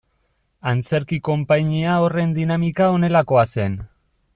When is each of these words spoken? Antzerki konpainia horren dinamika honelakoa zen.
Antzerki 0.71 1.19
konpainia 1.29 1.99
horren 2.07 2.35
dinamika 2.41 2.89
honelakoa 2.97 3.49
zen. 3.59 3.79